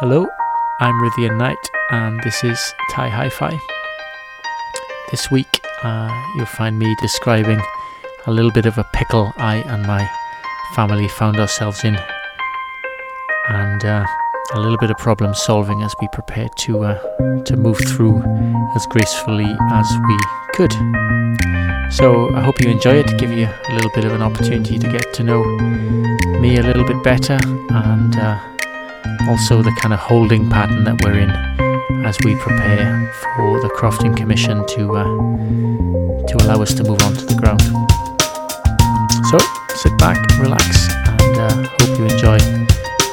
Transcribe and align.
Hello, 0.00 0.26
I'm 0.80 0.94
Rithian 0.94 1.36
Knight, 1.36 1.58
and 1.90 2.18
this 2.22 2.42
is 2.42 2.58
Thai 2.90 3.10
Hi 3.10 3.28
Fi. 3.28 3.60
This 5.10 5.30
week, 5.30 5.60
uh, 5.82 6.08
you'll 6.34 6.46
find 6.46 6.78
me 6.78 6.96
describing 7.02 7.60
a 8.26 8.30
little 8.32 8.50
bit 8.50 8.64
of 8.64 8.78
a 8.78 8.84
pickle 8.94 9.30
I 9.36 9.56
and 9.56 9.82
my 9.82 10.08
family 10.74 11.06
found 11.06 11.36
ourselves 11.36 11.84
in, 11.84 11.98
and 13.50 13.84
uh, 13.84 14.06
a 14.54 14.58
little 14.58 14.78
bit 14.78 14.90
of 14.90 14.96
problem 14.96 15.34
solving 15.34 15.82
as 15.82 15.94
we 16.00 16.08
prepared 16.14 16.56
to 16.60 16.82
uh, 16.82 17.42
to 17.42 17.58
move 17.58 17.76
through 17.86 18.22
as 18.74 18.86
gracefully 18.86 19.54
as 19.70 19.86
we 20.08 20.18
could. 20.54 20.72
So 21.92 22.34
I 22.34 22.40
hope 22.40 22.58
you 22.64 22.70
enjoy 22.70 22.94
it. 23.00 23.18
Give 23.18 23.32
you 23.32 23.48
a 23.68 23.74
little 23.74 23.90
bit 23.94 24.06
of 24.06 24.12
an 24.12 24.22
opportunity 24.22 24.78
to 24.78 24.88
get 24.90 25.12
to 25.12 25.22
know 25.22 25.44
me 26.40 26.56
a 26.56 26.62
little 26.62 26.86
bit 26.86 27.04
better 27.04 27.38
and 27.44 28.16
uh, 28.16 28.49
also 29.28 29.62
the 29.62 29.74
kind 29.80 29.92
of 29.92 30.00
holding 30.00 30.48
pattern 30.48 30.84
that 30.84 31.02
we're 31.04 31.18
in 31.18 31.30
as 32.04 32.18
we 32.24 32.34
prepare 32.36 33.12
for 33.22 33.60
the 33.60 33.68
crofting 33.76 34.16
commission 34.16 34.66
to 34.68 34.96
uh, 34.96 35.04
to 36.26 36.36
allow 36.44 36.62
us 36.62 36.74
to 36.74 36.84
move 36.84 37.00
on 37.02 37.14
to 37.14 37.24
the 37.24 37.34
ground. 37.34 37.60
So 39.30 39.38
sit 39.76 39.96
back, 39.98 40.18
relax, 40.38 40.88
and 41.06 41.36
uh, 41.36 41.68
hope 41.78 41.98
you 41.98 42.04
enjoy 42.04 42.38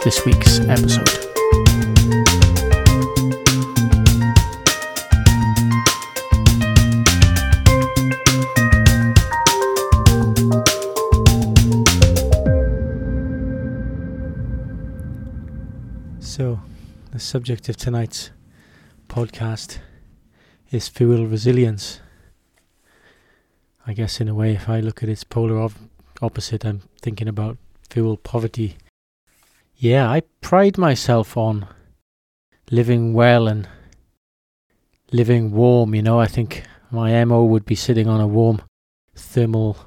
this 0.04 0.26
week's 0.26 0.60
episode. 0.62 1.27
Subject 17.28 17.68
of 17.68 17.76
tonight's 17.76 18.32
podcast 19.10 19.80
is 20.72 20.88
fuel 20.88 21.28
resilience. 21.28 22.00
I 23.86 23.92
guess, 23.92 24.22
in 24.22 24.30
a 24.30 24.34
way, 24.34 24.54
if 24.54 24.70
I 24.70 24.80
look 24.80 25.04
at 25.04 25.10
its 25.10 25.26
polar 25.26 25.60
op- 25.60 25.74
opposite, 26.22 26.64
I'm 26.64 26.84
thinking 27.02 27.28
about 27.28 27.58
fuel 27.90 28.16
poverty. 28.16 28.78
Yeah, 29.76 30.10
I 30.10 30.22
pride 30.40 30.78
myself 30.78 31.36
on 31.36 31.68
living 32.72 33.14
well 33.14 33.50
and 33.50 33.68
living 35.12 35.52
warm. 35.52 35.96
You 35.96 36.04
know, 36.04 36.22
I 36.22 36.28
think 36.28 36.64
my 36.90 37.26
MO 37.26 37.44
would 37.44 37.66
be 37.66 37.76
sitting 37.76 38.08
on 38.08 38.22
a 38.22 38.28
warm, 38.28 38.62
thermal, 39.16 39.78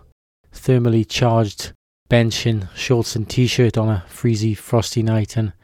thermally 0.52 1.08
charged 1.08 1.72
bench 2.10 2.46
in 2.46 2.68
shorts 2.74 3.16
and 3.16 3.26
t-shirt 3.30 3.78
on 3.78 3.88
a 3.88 4.04
freezy, 4.10 4.54
frosty 4.54 5.02
night, 5.02 5.38
and 5.38 5.54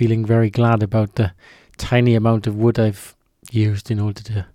feeling 0.00 0.24
very 0.24 0.48
glad 0.48 0.82
about 0.82 1.16
the 1.16 1.30
tiny 1.76 2.14
amount 2.14 2.46
of 2.46 2.56
wood 2.56 2.78
I've 2.78 3.14
used 3.50 3.90
in 3.90 4.00
order 4.00 4.22
to 4.22 4.46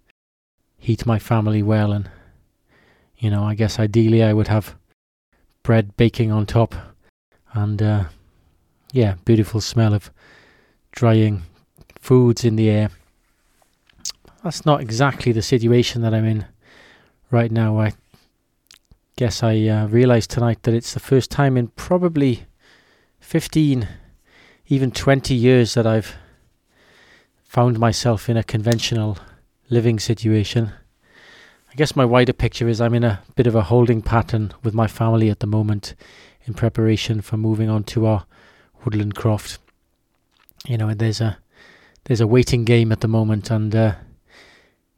heat 0.79 1.05
my 1.05 1.19
family 1.19 1.61
well. 1.61 1.91
And, 1.91 2.09
you 3.19 3.29
know, 3.29 3.43
I 3.43 3.53
guess 3.53 3.77
ideally 3.77 4.23
I 4.23 4.33
would 4.33 4.47
have 4.47 4.73
bread 5.61 5.95
baking 5.97 6.31
on 6.31 6.47
top 6.47 6.73
and, 7.53 7.79
uh, 7.79 8.05
yeah, 8.91 9.17
beautiful 9.23 9.61
smell 9.61 9.93
of 9.93 10.09
drying 10.91 11.43
foods 11.99 12.43
in 12.43 12.55
the 12.55 12.71
air. 12.71 12.89
That's 14.43 14.65
not 14.65 14.81
exactly 14.81 15.31
the 15.31 15.43
situation 15.43 16.01
that 16.01 16.15
I'm 16.15 16.25
in 16.25 16.47
right 17.29 17.51
now. 17.51 17.79
I 17.79 17.93
guess 19.15 19.43
I 19.43 19.67
uh, 19.67 19.85
realized 19.89 20.31
tonight 20.31 20.63
that 20.63 20.73
it's 20.73 20.95
the 20.95 20.99
first 20.99 21.29
time 21.29 21.55
in 21.55 21.67
probably 21.67 22.47
15 23.19 23.87
even 24.67 24.91
20 24.91 25.33
years 25.33 25.75
that 25.75 25.85
I've 25.85 26.15
found 27.43 27.79
myself 27.79 28.29
in 28.29 28.37
a 28.37 28.43
conventional 28.43 29.17
living 29.69 29.99
situation. 29.99 30.71
I 31.71 31.75
guess 31.75 31.95
my 31.95 32.05
wider 32.05 32.33
picture 32.33 32.67
is 32.67 32.81
I'm 32.81 32.93
in 32.93 33.03
a 33.03 33.21
bit 33.35 33.47
of 33.47 33.55
a 33.55 33.63
holding 33.63 34.01
pattern 34.01 34.53
with 34.63 34.73
my 34.73 34.87
family 34.87 35.29
at 35.29 35.39
the 35.39 35.47
moment 35.47 35.93
in 36.45 36.53
preparation 36.53 37.21
for 37.21 37.37
moving 37.37 37.69
on 37.69 37.83
to 37.85 38.05
our 38.05 38.25
woodland 38.83 39.15
croft. 39.15 39.59
You 40.67 40.77
know, 40.77 40.93
there's 40.93 41.21
a 41.21 41.37
there's 42.05 42.21
a 42.21 42.27
waiting 42.27 42.65
game 42.65 42.91
at 42.91 43.01
the 43.01 43.07
moment, 43.07 43.51
and 43.51 43.75
uh, 43.75 43.95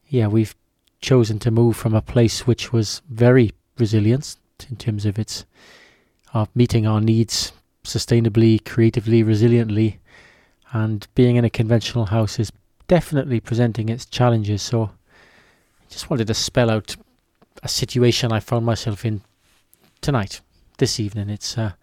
yeah, 0.08 0.28
we've 0.28 0.56
chosen 1.02 1.40
to 1.40 1.52
move 1.52 1.76
from 1.76 1.94
a 1.94 2.02
place 2.02 2.46
which 2.46 2.72
was 2.72 3.02
very 3.10 3.52
resilient 3.78 4.36
in 4.70 4.76
terms 4.76 5.06
of 5.06 5.20
its 5.20 5.46
uh, 6.34 6.46
meeting 6.56 6.86
our 6.88 7.02
needs 7.02 7.52
sustainably, 7.88 8.64
creatively, 8.64 9.24
resiliently, 9.24 9.98
and 10.72 11.08
being 11.16 11.36
in 11.36 11.46
a 11.46 11.50
conventional 11.50 12.08
house 12.08 12.40
is 12.40 12.52
definitely 12.88 13.40
presenting 13.40 13.90
its 13.90 14.06
challenges. 14.06 14.62
So, 14.62 14.84
I 14.84 15.90
just 15.90 16.10
wanted 16.10 16.28
to 16.28 16.34
spell 16.34 16.70
out 16.70 16.96
a 17.64 17.68
situation 17.68 18.32
I 18.32 18.40
found 18.40 18.66
myself 18.66 19.06
in 19.06 19.22
tonight, 20.02 20.42
this 20.78 21.00
evening. 21.00 21.30
It's 21.30 21.58
uh, 21.58 21.74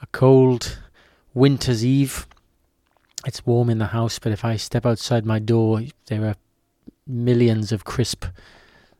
a 0.00 0.06
cold 0.12 0.78
winter's 1.32 1.84
eve. 1.84 2.26
It's 3.26 3.46
warm 3.46 3.70
in 3.70 3.78
the 3.78 3.86
house, 3.86 4.18
but 4.18 4.32
if 4.32 4.44
I 4.44 4.56
step 4.56 4.84
outside 4.84 5.24
my 5.24 5.38
door, 5.38 5.82
there 6.06 6.26
are 6.26 6.36
millions 7.06 7.72
of 7.72 7.84
crisp 7.84 8.26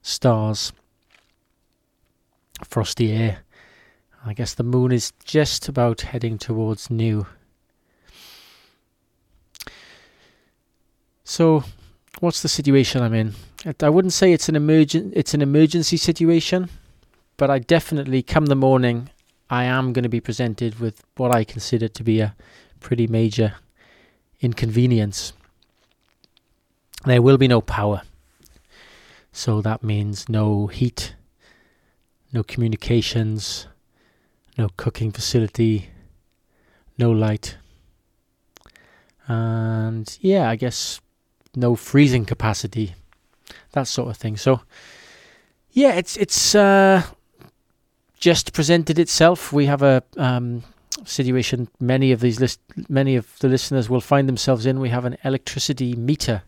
stars, 0.02 0.72
frosty 2.66 3.12
air 3.12 3.44
I 4.26 4.32
guess 4.32 4.54
the 4.54 4.62
moon 4.62 4.90
is 4.90 5.12
just 5.24 5.68
about 5.68 6.00
heading 6.00 6.38
towards 6.38 6.90
new. 6.90 7.26
So, 11.24 11.64
what's 12.20 12.40
the 12.40 12.48
situation 12.48 13.02
I'm 13.02 13.12
in? 13.12 13.34
I 13.80 13.88
wouldn't 13.88 14.12
say 14.12 14.32
it's 14.32 14.48
an 14.48 14.56
emergent 14.56 15.12
it's 15.14 15.34
an 15.34 15.42
emergency 15.42 15.96
situation, 15.96 16.70
but 17.36 17.50
I 17.50 17.58
definitely 17.58 18.22
come 18.22 18.46
the 18.46 18.56
morning 18.56 19.10
I 19.50 19.64
am 19.64 19.92
going 19.92 20.04
to 20.04 20.08
be 20.08 20.20
presented 20.20 20.80
with 20.80 21.04
what 21.16 21.34
I 21.34 21.44
consider 21.44 21.88
to 21.88 22.02
be 22.02 22.20
a 22.20 22.34
pretty 22.80 23.06
major 23.06 23.54
inconvenience. 24.40 25.34
There 27.04 27.20
will 27.22 27.38
be 27.38 27.48
no 27.48 27.60
power. 27.60 28.02
So 29.32 29.60
that 29.60 29.82
means 29.82 30.28
no 30.28 30.68
heat, 30.68 31.14
no 32.32 32.42
communications, 32.42 33.66
no 34.56 34.68
cooking 34.76 35.12
facility, 35.12 35.90
no 36.98 37.10
light, 37.10 37.56
and 39.26 40.18
yeah, 40.20 40.48
I 40.48 40.56
guess 40.56 41.00
no 41.56 41.76
freezing 41.76 42.24
capacity, 42.24 42.94
that 43.72 43.86
sort 43.88 44.08
of 44.10 44.16
thing. 44.16 44.36
So 44.36 44.60
yeah, 45.72 45.92
it's 45.94 46.16
it's 46.16 46.54
uh, 46.54 47.02
just 48.18 48.52
presented 48.52 48.98
itself. 48.98 49.52
We 49.52 49.66
have 49.66 49.82
a 49.82 50.02
um, 50.16 50.62
situation 51.04 51.68
many 51.80 52.12
of 52.12 52.20
these 52.20 52.40
list 52.40 52.60
many 52.88 53.16
of 53.16 53.38
the 53.40 53.48
listeners 53.48 53.90
will 53.90 54.00
find 54.00 54.28
themselves 54.28 54.66
in. 54.66 54.80
We 54.80 54.90
have 54.90 55.04
an 55.04 55.16
electricity 55.24 55.94
meter, 55.96 56.42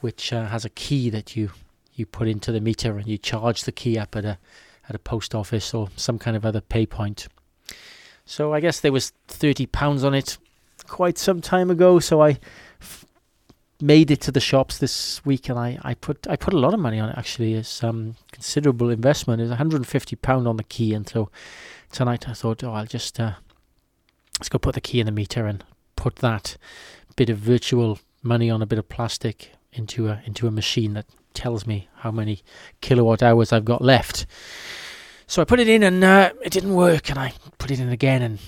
which 0.00 0.32
uh, 0.32 0.46
has 0.46 0.64
a 0.64 0.70
key 0.70 1.10
that 1.10 1.36
you 1.36 1.50
you 1.94 2.06
put 2.06 2.28
into 2.28 2.52
the 2.52 2.60
meter 2.60 2.98
and 2.98 3.06
you 3.06 3.18
charge 3.18 3.64
the 3.64 3.72
key 3.72 3.98
up 3.98 4.16
at 4.16 4.24
a 4.24 4.38
at 4.90 4.96
a 4.96 4.98
post 4.98 5.34
office 5.34 5.72
or 5.72 5.88
some 5.96 6.18
kind 6.18 6.36
of 6.36 6.44
other 6.44 6.60
pay 6.60 6.84
point. 6.84 7.28
So 8.26 8.52
I 8.52 8.60
guess 8.60 8.80
there 8.80 8.92
was 8.92 9.12
thirty 9.26 9.66
pounds 9.66 10.04
on 10.04 10.14
it 10.14 10.36
quite 10.86 11.16
some 11.16 11.40
time 11.40 11.70
ago. 11.70 11.98
So 12.00 12.20
I 12.20 12.38
f- 12.80 13.06
made 13.80 14.10
it 14.10 14.20
to 14.20 14.32
the 14.32 14.40
shops 14.40 14.78
this 14.78 15.24
week, 15.24 15.48
and 15.48 15.58
I, 15.58 15.78
I 15.82 15.94
put 15.94 16.26
I 16.28 16.36
put 16.36 16.52
a 16.52 16.58
lot 16.58 16.74
of 16.74 16.80
money 16.80 17.00
on 17.00 17.08
it. 17.08 17.18
Actually, 17.18 17.54
it's 17.54 17.82
um 17.82 18.16
considerable 18.32 18.90
investment. 18.90 19.40
It's 19.40 19.48
one 19.48 19.58
hundred 19.58 19.76
and 19.76 19.86
fifty 19.86 20.16
pound 20.16 20.46
on 20.46 20.56
the 20.56 20.64
key, 20.64 20.92
and 20.92 21.08
so 21.08 21.30
tonight 21.90 22.28
I 22.28 22.34
thought, 22.34 22.62
oh, 22.62 22.72
I'll 22.72 22.86
just 22.86 23.18
uh, 23.18 23.34
let's 24.38 24.48
go 24.48 24.58
put 24.58 24.74
the 24.74 24.80
key 24.80 25.00
in 25.00 25.06
the 25.06 25.12
meter 25.12 25.46
and 25.46 25.64
put 25.96 26.16
that 26.16 26.56
bit 27.16 27.30
of 27.30 27.38
virtual 27.38 27.98
money 28.22 28.50
on 28.50 28.62
a 28.62 28.66
bit 28.66 28.78
of 28.78 28.88
plastic 28.88 29.52
into 29.72 30.08
a 30.08 30.22
into 30.24 30.46
a 30.46 30.50
machine 30.50 30.94
that 30.94 31.06
tells 31.34 31.66
me 31.66 31.88
how 31.96 32.10
many 32.10 32.42
kilowatt 32.80 33.22
hours 33.22 33.52
I've 33.52 33.64
got 33.64 33.82
left. 33.82 34.26
So 35.26 35.40
I 35.40 35.44
put 35.44 35.60
it 35.60 35.68
in 35.68 35.82
and 35.82 36.02
uh, 36.02 36.32
it 36.42 36.52
didn't 36.52 36.74
work, 36.74 37.08
and 37.08 37.18
I 37.18 37.32
put 37.58 37.70
it 37.70 37.78
in 37.78 37.88
again 37.88 38.22
and 38.22 38.38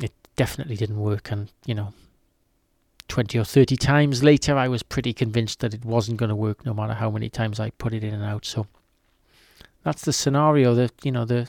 it 0.00 0.12
definitely 0.36 0.76
didn't 0.76 0.98
work. 0.98 1.30
And 1.30 1.50
you 1.64 1.74
know, 1.74 1.92
20 3.08 3.38
or 3.38 3.44
30 3.44 3.76
times 3.76 4.22
later, 4.22 4.56
I 4.56 4.68
was 4.68 4.82
pretty 4.82 5.12
convinced 5.12 5.60
that 5.60 5.74
it 5.74 5.84
wasn't 5.84 6.16
going 6.16 6.30
to 6.30 6.34
work 6.34 6.64
no 6.64 6.74
matter 6.74 6.94
how 6.94 7.10
many 7.10 7.28
times 7.28 7.60
I 7.60 7.70
put 7.70 7.94
it 7.94 8.02
in 8.02 8.14
and 8.14 8.24
out. 8.24 8.44
So 8.44 8.66
that's 9.84 10.02
the 10.02 10.12
scenario 10.12 10.74
that, 10.74 10.92
you 11.04 11.12
know, 11.12 11.24
the 11.24 11.48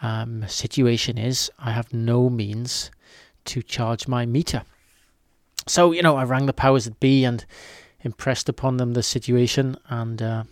um, 0.00 0.44
situation 0.48 1.18
is 1.18 1.50
I 1.58 1.72
have 1.72 1.92
no 1.92 2.30
means 2.30 2.90
to 3.46 3.62
charge 3.62 4.08
my 4.08 4.24
meter. 4.24 4.62
So, 5.66 5.92
you 5.92 6.02
know, 6.02 6.16
I 6.16 6.24
rang 6.24 6.46
the 6.46 6.52
powers 6.52 6.84
that 6.84 6.98
be 7.00 7.24
and 7.24 7.44
impressed 8.02 8.48
upon 8.48 8.76
them 8.76 8.92
the 8.92 9.02
situation, 9.02 9.76
and 9.88 10.20
uh, 10.20 10.44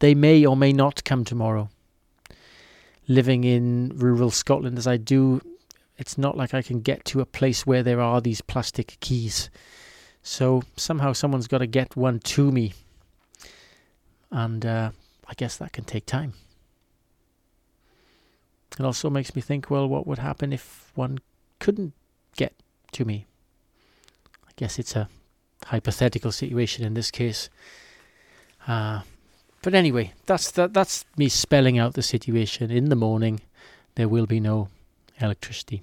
they 0.00 0.14
may 0.14 0.44
or 0.44 0.56
may 0.56 0.72
not 0.72 1.04
come 1.04 1.24
tomorrow 1.24 1.68
living 3.08 3.44
in 3.44 3.92
rural 3.94 4.30
Scotland 4.30 4.78
as 4.78 4.86
I 4.86 4.96
do, 4.96 5.40
it's 5.96 6.18
not 6.18 6.36
like 6.36 6.54
I 6.54 6.62
can 6.62 6.80
get 6.80 7.04
to 7.06 7.20
a 7.20 7.26
place 7.26 7.66
where 7.66 7.82
there 7.82 8.00
are 8.00 8.20
these 8.20 8.40
plastic 8.40 8.96
keys. 9.00 9.50
So 10.22 10.62
somehow 10.76 11.12
someone's 11.12 11.48
got 11.48 11.58
to 11.58 11.66
get 11.66 11.96
one 11.96 12.18
to 12.20 12.50
me. 12.50 12.72
And 14.30 14.64
uh, 14.64 14.90
I 15.28 15.34
guess 15.34 15.56
that 15.58 15.72
can 15.72 15.84
take 15.84 16.06
time. 16.06 16.32
It 18.78 18.84
also 18.84 19.08
makes 19.08 19.36
me 19.36 19.42
think 19.42 19.70
well, 19.70 19.86
what 19.86 20.06
would 20.06 20.18
happen 20.18 20.52
if 20.52 20.90
one 20.94 21.18
couldn't 21.60 21.92
get 22.36 22.54
to 22.92 23.04
me? 23.04 23.26
I 24.48 24.50
guess 24.56 24.78
it's 24.78 24.96
a 24.96 25.08
hypothetical 25.66 26.32
situation 26.32 26.84
in 26.84 26.94
this 26.94 27.10
case. 27.10 27.48
Uh, 28.66 29.00
but 29.62 29.74
anyway, 29.74 30.12
that's 30.26 30.50
that, 30.52 30.74
that's 30.74 31.04
me 31.16 31.28
spelling 31.28 31.78
out 31.78 31.94
the 31.94 32.02
situation. 32.02 32.70
In 32.70 32.88
the 32.88 32.96
morning, 32.96 33.40
there 33.94 34.08
will 34.08 34.26
be 34.26 34.40
no 34.40 34.68
electricity. 35.20 35.82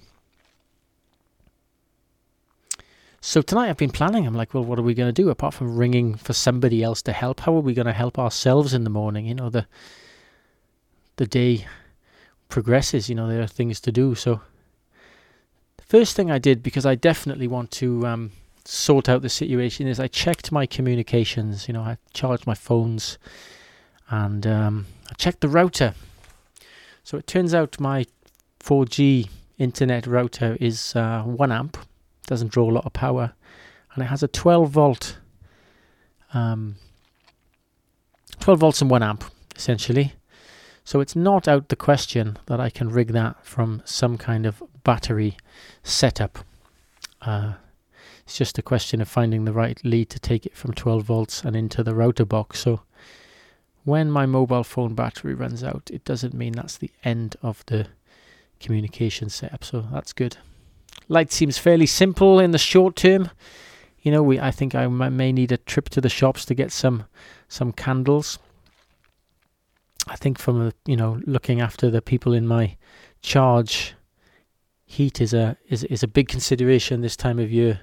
So 3.20 3.40
tonight 3.40 3.70
I've 3.70 3.76
been 3.76 3.90
planning. 3.90 4.26
I'm 4.26 4.34
like, 4.34 4.52
well, 4.52 4.64
what 4.64 4.80
are 4.80 4.82
we 4.82 4.94
going 4.94 5.12
to 5.12 5.22
do 5.22 5.30
apart 5.30 5.54
from 5.54 5.76
ringing 5.76 6.16
for 6.16 6.32
somebody 6.32 6.82
else 6.82 7.02
to 7.02 7.12
help? 7.12 7.40
How 7.40 7.54
are 7.56 7.60
we 7.60 7.72
going 7.72 7.86
to 7.86 7.92
help 7.92 8.18
ourselves 8.18 8.74
in 8.74 8.82
the 8.82 8.90
morning? 8.90 9.26
You 9.26 9.34
know, 9.34 9.48
the 9.48 9.66
the 11.16 11.26
day 11.26 11.66
progresses. 12.48 13.08
You 13.08 13.14
know, 13.14 13.28
there 13.28 13.40
are 13.40 13.46
things 13.46 13.80
to 13.82 13.92
do. 13.92 14.16
So 14.16 14.40
the 15.76 15.84
first 15.84 16.16
thing 16.16 16.30
I 16.30 16.38
did, 16.38 16.62
because 16.62 16.84
I 16.84 16.96
definitely 16.96 17.46
want 17.46 17.70
to 17.72 18.06
um, 18.06 18.32
sort 18.64 19.08
out 19.08 19.22
the 19.22 19.28
situation, 19.28 19.86
is 19.86 20.00
I 20.00 20.08
checked 20.08 20.52
my 20.52 20.66
communications. 20.66 21.68
You 21.68 21.74
know, 21.74 21.82
I 21.82 21.98
charged 22.12 22.46
my 22.46 22.54
phones, 22.54 23.18
and 24.08 24.46
um, 24.46 24.86
I 25.10 25.14
checked 25.14 25.40
the 25.40 25.48
router. 25.48 25.94
So 27.04 27.18
it 27.18 27.26
turns 27.26 27.54
out 27.54 27.80
my 27.80 28.06
4G 28.60 29.28
internet 29.58 30.06
router 30.06 30.56
is 30.60 30.94
uh, 30.96 31.22
one 31.22 31.52
amp 31.52 31.76
doesn't 32.26 32.52
draw 32.52 32.70
a 32.70 32.72
lot 32.72 32.86
of 32.86 32.92
power, 32.92 33.32
and 33.94 34.04
it 34.04 34.06
has 34.06 34.22
a 34.22 34.28
12 34.28 34.70
volt, 34.70 35.18
um, 36.32 36.76
12 38.40 38.60
volts 38.60 38.80
and 38.80 38.90
one 38.90 39.02
amp 39.02 39.24
essentially. 39.56 40.14
So 40.84 41.00
it's 41.00 41.14
not 41.14 41.46
out 41.46 41.68
the 41.68 41.76
question 41.76 42.38
that 42.46 42.58
I 42.58 42.70
can 42.70 42.88
rig 42.88 43.08
that 43.12 43.44
from 43.44 43.82
some 43.84 44.18
kind 44.18 44.46
of 44.46 44.62
battery 44.82 45.36
setup. 45.82 46.40
Uh, 47.20 47.54
it's 48.32 48.38
just 48.38 48.56
a 48.56 48.62
question 48.62 49.02
of 49.02 49.08
finding 49.10 49.44
the 49.44 49.52
right 49.52 49.78
lead 49.84 50.08
to 50.08 50.18
take 50.18 50.46
it 50.46 50.56
from 50.56 50.72
12 50.72 51.02
volts 51.02 51.44
and 51.44 51.54
into 51.54 51.82
the 51.82 51.94
router 51.94 52.24
box. 52.24 52.60
So 52.60 52.80
when 53.84 54.10
my 54.10 54.24
mobile 54.24 54.64
phone 54.64 54.94
battery 54.94 55.34
runs 55.34 55.62
out, 55.62 55.90
it 55.92 56.02
doesn't 56.06 56.32
mean 56.32 56.54
that's 56.54 56.78
the 56.78 56.90
end 57.04 57.36
of 57.42 57.62
the 57.66 57.88
communication 58.58 59.28
setup. 59.28 59.62
So 59.62 59.84
that's 59.92 60.14
good. 60.14 60.38
Light 61.08 61.30
seems 61.30 61.58
fairly 61.58 61.84
simple 61.84 62.40
in 62.40 62.52
the 62.52 62.58
short 62.58 62.96
term. 62.96 63.28
You 64.00 64.10
know, 64.10 64.22
we 64.22 64.40
I 64.40 64.50
think 64.50 64.74
I 64.74 64.86
may 64.86 65.30
need 65.30 65.52
a 65.52 65.58
trip 65.58 65.90
to 65.90 66.00
the 66.00 66.08
shops 66.08 66.46
to 66.46 66.54
get 66.54 66.72
some 66.72 67.04
some 67.48 67.70
candles. 67.70 68.38
I 70.08 70.16
think 70.16 70.38
from 70.38 70.68
a, 70.68 70.72
you 70.86 70.96
know 70.96 71.20
looking 71.26 71.60
after 71.60 71.90
the 71.90 72.00
people 72.00 72.32
in 72.32 72.46
my 72.46 72.78
charge, 73.20 73.94
heat 74.86 75.20
is 75.20 75.34
a 75.34 75.58
is 75.68 75.84
is 75.84 76.02
a 76.02 76.08
big 76.08 76.28
consideration 76.28 77.02
this 77.02 77.14
time 77.14 77.38
of 77.38 77.52
year. 77.52 77.80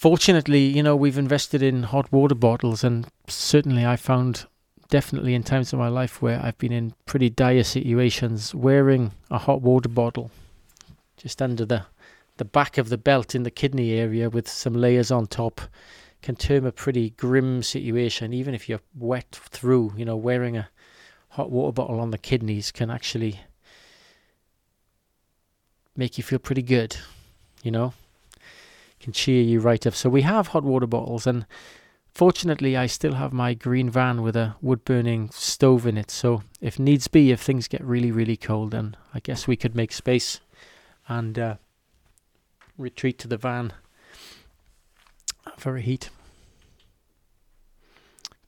Fortunately, 0.00 0.60
you 0.60 0.82
know 0.82 0.96
we've 0.96 1.18
invested 1.18 1.62
in 1.62 1.82
hot 1.82 2.10
water 2.10 2.34
bottles, 2.34 2.82
and 2.82 3.06
certainly 3.28 3.84
I 3.84 3.96
found 3.96 4.46
definitely 4.88 5.34
in 5.34 5.42
times 5.42 5.74
of 5.74 5.78
my 5.78 5.88
life 5.88 6.22
where 6.22 6.40
I've 6.42 6.56
been 6.56 6.72
in 6.72 6.94
pretty 7.04 7.28
dire 7.28 7.64
situations, 7.64 8.54
wearing 8.54 9.12
a 9.30 9.36
hot 9.36 9.60
water 9.60 9.90
bottle 9.90 10.30
just 11.18 11.42
under 11.42 11.66
the 11.66 11.84
the 12.38 12.46
back 12.46 12.78
of 12.78 12.88
the 12.88 12.96
belt 12.96 13.34
in 13.34 13.42
the 13.42 13.50
kidney 13.50 13.92
area 13.92 14.30
with 14.30 14.48
some 14.48 14.72
layers 14.72 15.10
on 15.10 15.26
top 15.26 15.60
can 16.22 16.34
turn 16.34 16.64
a 16.64 16.72
pretty 16.72 17.10
grim 17.10 17.62
situation 17.62 18.32
even 18.32 18.54
if 18.54 18.70
you're 18.70 18.80
wet 18.98 19.38
through 19.50 19.92
you 19.98 20.06
know 20.06 20.16
wearing 20.16 20.56
a 20.56 20.70
hot 21.28 21.50
water 21.50 21.72
bottle 21.72 22.00
on 22.00 22.10
the 22.10 22.16
kidneys 22.16 22.72
can 22.72 22.90
actually 22.90 23.40
make 25.94 26.16
you 26.16 26.24
feel 26.24 26.38
pretty 26.38 26.62
good 26.62 26.96
you 27.62 27.70
know 27.70 27.92
can 29.00 29.12
cheer 29.12 29.42
you 29.42 29.60
right 29.60 29.86
up 29.86 29.94
so 29.94 30.08
we 30.08 30.22
have 30.22 30.48
hot 30.48 30.62
water 30.62 30.86
bottles 30.86 31.26
and 31.26 31.46
fortunately 32.12 32.76
i 32.76 32.86
still 32.86 33.14
have 33.14 33.32
my 33.32 33.54
green 33.54 33.88
van 33.88 34.22
with 34.22 34.36
a 34.36 34.54
wood 34.60 34.84
burning 34.84 35.30
stove 35.30 35.86
in 35.86 35.96
it 35.96 36.10
so 36.10 36.42
if 36.60 36.78
needs 36.78 37.08
be 37.08 37.30
if 37.30 37.40
things 37.40 37.66
get 37.66 37.82
really 37.82 38.12
really 38.12 38.36
cold 38.36 38.70
then 38.72 38.96
i 39.14 39.20
guess 39.20 39.46
we 39.46 39.56
could 39.56 39.74
make 39.74 39.92
space 39.92 40.40
and 41.08 41.38
uh, 41.38 41.54
retreat 42.78 43.18
to 43.18 43.28
the 43.28 43.36
van 43.36 43.72
for 45.56 45.76
a 45.76 45.80
heat. 45.80 46.10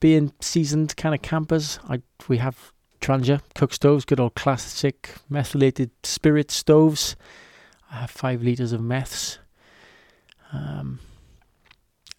Being 0.00 0.32
seasoned 0.40 0.96
kind 0.96 1.14
of 1.14 1.22
campers, 1.22 1.78
I 1.88 2.02
we 2.28 2.38
have 2.38 2.72
Trangia 3.00 3.40
cook 3.54 3.72
stoves, 3.72 4.04
good 4.04 4.20
old 4.20 4.34
classic 4.34 5.14
methylated 5.28 5.90
spirit 6.02 6.50
stoves. 6.50 7.16
I 7.90 7.96
have 7.96 8.10
five 8.10 8.42
liters 8.42 8.72
of 8.72 8.80
meths. 8.80 9.38
Um, 10.52 11.00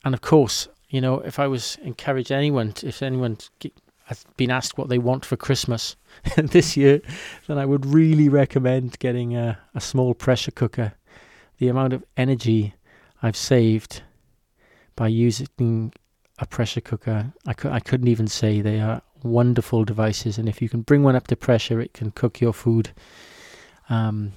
and 0.04 0.14
of 0.14 0.22
course, 0.22 0.68
you 0.90 1.02
know, 1.02 1.20
if 1.20 1.40
I 1.40 1.48
was 1.48 1.78
encourage 1.84 2.32
anyone, 2.32 2.74
to, 2.74 2.88
if 2.88 3.02
anyone 3.02 3.38
has 4.06 4.26
been 4.38 4.52
asked 4.52 4.78
what 4.78 4.90
they 4.90 4.98
want 4.98 5.26
for 5.26 5.38
Christmas 5.38 5.96
this 6.36 6.76
year, 6.76 7.02
then 7.48 7.58
I 7.58 7.66
would 7.66 7.86
really 7.86 8.30
recommend 8.30 9.00
getting 9.00 9.36
a, 9.36 9.58
a 9.74 9.82
small 9.82 10.14
pressure 10.14 10.52
cooker. 10.52 10.94
The 11.58 11.70
amount 11.70 11.94
of 11.94 12.04
energy 12.18 12.74
I've 13.22 13.38
saved 13.38 14.02
by 14.96 15.08
using 15.08 15.94
a 16.40 16.46
pressure 16.46 16.82
cooker, 16.82 17.32
I, 17.46 17.54
cu- 17.54 17.70
I 17.70 17.80
couldn't 17.80 18.08
even 18.08 18.28
say 18.28 18.62
they 18.62 18.82
are 18.82 19.02
wonderful 19.24 19.86
devices. 19.86 20.38
And 20.38 20.50
if 20.50 20.62
you 20.62 20.70
can 20.70 20.82
bring 20.82 21.04
one 21.04 21.16
up 21.16 21.28
to 21.28 21.36
pressure, 21.36 21.80
it 21.80 21.94
can 21.94 22.12
cook 22.12 22.42
your 22.42 22.54
food 22.54 22.92
um, 23.90 24.34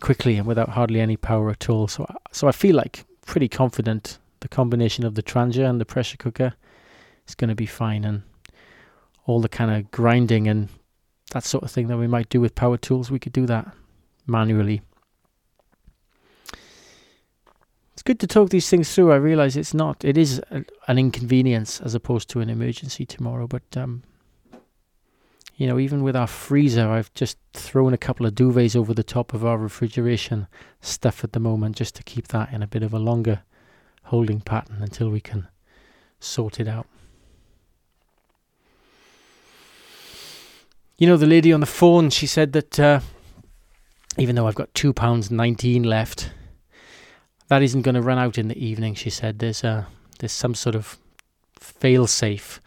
quickly 0.00 0.36
and 0.36 0.46
without 0.46 0.70
hardly 0.70 1.00
any 1.00 1.16
power 1.16 1.50
at 1.50 1.68
all. 1.68 1.88
So, 1.88 2.06
so 2.32 2.48
I 2.48 2.52
feel 2.52 2.76
like 2.76 3.04
pretty 3.26 3.48
confident 3.48 4.18
the 4.40 4.48
combination 4.48 5.04
of 5.04 5.14
the 5.14 5.22
Trangia 5.22 5.68
and 5.68 5.80
the 5.80 5.84
pressure 5.84 6.16
cooker 6.16 6.54
is 7.28 7.34
going 7.34 7.48
to 7.48 7.54
be 7.54 7.66
fine. 7.66 8.04
And 8.04 8.22
all 9.26 9.40
the 9.40 9.48
kind 9.48 9.70
of 9.70 9.90
grinding 9.90 10.48
and 10.48 10.68
that 11.32 11.44
sort 11.44 11.64
of 11.64 11.70
thing 11.70 11.86
that 11.88 11.96
we 11.96 12.06
might 12.06 12.28
do 12.28 12.40
with 12.40 12.54
power 12.54 12.76
tools, 12.76 13.10
we 13.10 13.18
could 13.18 13.32
do 13.32 13.46
that 13.46 13.72
manually. 14.26 14.82
It's 17.92 18.02
good 18.02 18.20
to 18.20 18.26
talk 18.26 18.50
these 18.50 18.68
things 18.68 18.92
through. 18.92 19.12
I 19.12 19.16
realize 19.16 19.56
it's 19.56 19.74
not, 19.74 20.04
it 20.04 20.18
is 20.18 20.40
a, 20.50 20.64
an 20.88 20.98
inconvenience 20.98 21.80
as 21.80 21.94
opposed 21.94 22.28
to 22.30 22.40
an 22.40 22.50
emergency 22.50 23.06
tomorrow, 23.06 23.46
but 23.46 23.62
um, 23.76 24.02
you 25.62 25.68
know, 25.68 25.78
even 25.78 26.02
with 26.02 26.16
our 26.16 26.26
freezer, 26.26 26.88
I've 26.88 27.14
just 27.14 27.38
thrown 27.52 27.94
a 27.94 27.96
couple 27.96 28.26
of 28.26 28.34
duvets 28.34 28.74
over 28.74 28.92
the 28.92 29.04
top 29.04 29.32
of 29.32 29.46
our 29.46 29.56
refrigeration 29.56 30.48
stuff 30.80 31.22
at 31.22 31.34
the 31.34 31.38
moment 31.38 31.76
just 31.76 31.94
to 31.94 32.02
keep 32.02 32.26
that 32.28 32.52
in 32.52 32.64
a 32.64 32.66
bit 32.66 32.82
of 32.82 32.92
a 32.92 32.98
longer 32.98 33.42
holding 34.06 34.40
pattern 34.40 34.78
until 34.80 35.08
we 35.08 35.20
can 35.20 35.46
sort 36.18 36.58
it 36.58 36.66
out. 36.66 36.88
You 40.98 41.06
know, 41.06 41.16
the 41.16 41.28
lady 41.28 41.52
on 41.52 41.60
the 41.60 41.66
phone, 41.66 42.10
she 42.10 42.26
said 42.26 42.52
that 42.54 42.80
uh, 42.80 42.98
even 44.18 44.34
though 44.34 44.48
I've 44.48 44.56
got 44.56 44.74
two 44.74 44.92
pounds 44.92 45.30
nineteen 45.30 45.84
left, 45.84 46.32
that 47.46 47.62
isn't 47.62 47.82
going 47.82 47.94
to 47.94 48.02
run 48.02 48.18
out 48.18 48.36
in 48.36 48.48
the 48.48 48.58
evening. 48.58 48.96
She 48.96 49.10
said 49.10 49.38
there's 49.38 49.62
a 49.62 49.86
there's 50.18 50.32
some 50.32 50.56
sort 50.56 50.74
of 50.74 50.98
fail 51.60 52.08
safe 52.08 52.60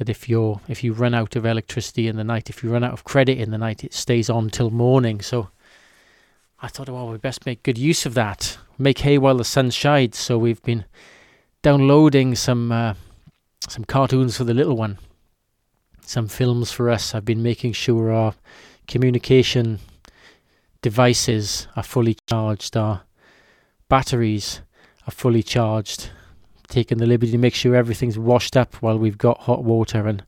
that 0.00 0.08
if 0.08 0.28
you're 0.28 0.60
if 0.66 0.82
you 0.82 0.94
run 0.94 1.14
out 1.14 1.36
of 1.36 1.44
electricity 1.44 2.08
in 2.08 2.16
the 2.16 2.24
night, 2.24 2.48
if 2.48 2.64
you 2.64 2.72
run 2.72 2.82
out 2.82 2.94
of 2.94 3.04
credit 3.04 3.38
in 3.38 3.50
the 3.50 3.58
night, 3.58 3.84
it 3.84 3.94
stays 3.94 4.30
on 4.30 4.48
till 4.48 4.70
morning. 4.70 5.20
So 5.20 5.50
I 6.60 6.68
thought, 6.68 6.88
well, 6.88 7.08
we 7.08 7.18
best 7.18 7.44
make 7.44 7.62
good 7.62 7.78
use 7.78 8.06
of 8.06 8.14
that. 8.14 8.58
Make 8.78 9.00
hay 9.00 9.18
while 9.18 9.36
the 9.36 9.44
sun 9.44 9.70
shines. 9.70 10.16
So 10.18 10.38
we've 10.38 10.62
been 10.62 10.86
downloading 11.60 12.34
some 12.34 12.72
uh, 12.72 12.94
some 13.68 13.84
cartoons 13.84 14.38
for 14.38 14.44
the 14.44 14.54
little 14.54 14.76
one 14.76 14.96
some 16.10 16.26
films 16.26 16.72
for 16.72 16.90
us. 16.90 17.14
I've 17.14 17.24
been 17.24 17.42
making 17.42 17.72
sure 17.74 18.10
our 18.10 18.34
communication 18.88 19.78
devices 20.82 21.68
are 21.76 21.84
fully 21.84 22.16
charged, 22.26 22.76
our 22.76 23.02
batteries 23.88 24.60
are 25.06 25.12
fully 25.12 25.44
charged. 25.44 26.10
Taking 26.70 26.96
the 26.96 27.06
liberty 27.06 27.32
to 27.32 27.38
make 27.38 27.54
sure 27.54 27.74
everything's 27.74 28.18
washed 28.18 28.56
up 28.56 28.76
while 28.76 28.98
we've 28.98 29.18
got 29.18 29.40
hot 29.40 29.62
water, 29.62 30.06
and 30.06 30.24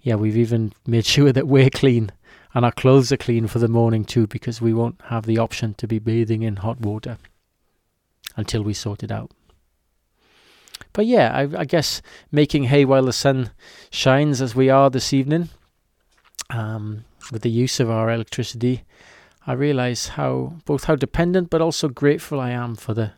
yeah, 0.00 0.16
we've 0.16 0.36
even 0.36 0.72
made 0.86 1.06
sure 1.14 1.30
that 1.32 1.46
we're 1.46 1.70
clean 1.70 2.10
and 2.56 2.64
our 2.64 2.72
clothes 2.72 3.12
are 3.12 3.18
clean 3.18 3.46
for 3.46 3.58
the 3.58 3.68
morning 3.68 4.02
too, 4.02 4.26
because 4.26 4.62
we 4.62 4.72
won't 4.72 4.98
have 5.08 5.26
the 5.26 5.36
option 5.36 5.74
to 5.74 5.86
be 5.86 5.98
bathing 5.98 6.42
in 6.42 6.56
hot 6.56 6.80
water 6.80 7.18
until 8.34 8.62
we 8.62 8.72
sort 8.72 9.02
it 9.02 9.10
out. 9.10 9.30
But 10.94 11.04
yeah, 11.04 11.36
I, 11.36 11.60
I, 11.60 11.64
guess 11.66 12.00
making 12.32 12.64
hay 12.64 12.86
while 12.86 13.04
the 13.04 13.12
sun 13.12 13.50
shines, 13.90 14.40
as 14.40 14.54
we 14.54 14.70
are 14.70 14.88
this 14.88 15.12
evening, 15.12 15.50
um, 16.48 17.04
with 17.30 17.42
the 17.42 17.50
use 17.50 17.78
of 17.78 17.90
our 17.90 18.10
electricity, 18.10 18.84
I 19.46 19.52
realize 19.52 20.08
how 20.08 20.54
both 20.64 20.84
how 20.84 20.96
dependent 20.96 21.50
but 21.50 21.60
also 21.60 21.90
grateful 21.90 22.40
I 22.40 22.52
am 22.52 22.74
for 22.74 22.94
the 22.94 23.12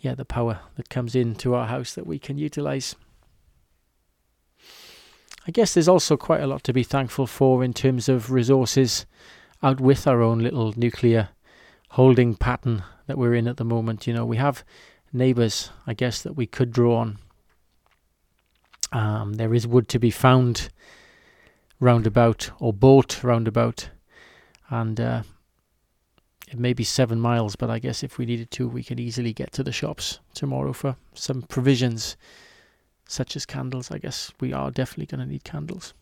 yeah, 0.00 0.14
the 0.14 0.24
power 0.24 0.60
that 0.76 0.88
comes 0.88 1.14
into 1.14 1.54
our 1.54 1.66
house 1.66 1.94
that 1.94 2.06
we 2.06 2.18
can 2.18 2.38
utilize. 2.38 2.94
I 5.46 5.50
guess 5.50 5.74
there's 5.74 5.88
also 5.88 6.16
quite 6.16 6.42
a 6.42 6.46
lot 6.46 6.62
to 6.64 6.72
be 6.72 6.82
thankful 6.82 7.26
for 7.26 7.64
in 7.64 7.72
terms 7.72 8.08
of 8.08 8.30
resources 8.30 9.06
out 9.62 9.80
with 9.80 10.06
our 10.06 10.22
own 10.22 10.40
little 10.40 10.72
nuclear 10.76 11.30
holding 11.90 12.34
pattern 12.36 12.84
that 13.06 13.18
we're 13.18 13.34
in 13.34 13.48
at 13.48 13.56
the 13.56 13.64
moment. 13.64 14.06
You 14.06 14.12
know, 14.12 14.26
we 14.26 14.36
have 14.36 14.62
neighbours, 15.12 15.70
I 15.86 15.94
guess, 15.94 16.22
that 16.22 16.34
we 16.34 16.46
could 16.46 16.70
draw 16.70 16.98
on. 16.98 17.18
Um, 18.92 19.34
there 19.34 19.54
is 19.54 19.66
wood 19.66 19.88
to 19.88 19.98
be 19.98 20.10
found 20.10 20.68
roundabout 21.80 22.50
or 22.58 22.72
bought 22.72 23.22
roundabout, 23.24 23.90
and 24.70 25.00
uh, 25.00 25.22
it 26.50 26.58
may 26.58 26.72
be 26.72 26.84
seven 26.84 27.20
miles, 27.20 27.56
but 27.56 27.68
I 27.68 27.78
guess 27.78 28.02
if 28.02 28.16
we 28.16 28.24
needed 28.24 28.50
to, 28.52 28.68
we 28.68 28.82
could 28.82 28.98
easily 28.98 29.32
get 29.34 29.52
to 29.52 29.62
the 29.62 29.72
shops 29.72 30.20
tomorrow 30.32 30.72
for 30.72 30.96
some 31.12 31.42
provisions, 31.42 32.16
such 33.06 33.36
as 33.36 33.44
candles. 33.44 33.90
I 33.90 33.98
guess 33.98 34.32
we 34.40 34.52
are 34.52 34.70
definitely 34.70 35.06
going 35.06 35.26
to 35.26 35.30
need 35.30 35.44
candles. 35.44 35.92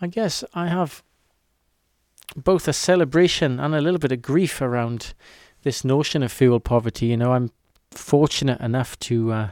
I 0.00 0.06
guess 0.06 0.44
I 0.54 0.68
have 0.68 1.02
both 2.36 2.68
a 2.68 2.72
celebration 2.72 3.58
and 3.58 3.74
a 3.74 3.80
little 3.80 3.98
bit 3.98 4.12
of 4.12 4.22
grief 4.22 4.60
around 4.60 5.12
this 5.64 5.84
notion 5.84 6.22
of 6.22 6.30
fuel 6.30 6.60
poverty. 6.60 7.06
You 7.06 7.16
know, 7.16 7.32
I'm 7.32 7.50
fortunate 7.90 8.60
enough 8.60 8.96
to 9.00 9.32
uh, 9.32 9.48